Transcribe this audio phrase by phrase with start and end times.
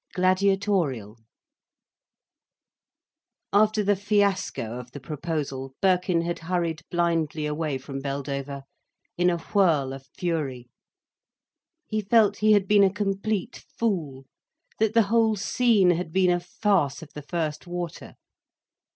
[0.15, 1.15] GLADIATORIAL
[3.53, 8.63] After the fiasco of the proposal, Birkin had hurried blindly away from Beldover,
[9.15, 10.69] in a whirl of fury.
[11.85, 14.25] He felt he had been a complete fool,
[14.79, 18.15] that the whole scene had been a farce of the first water.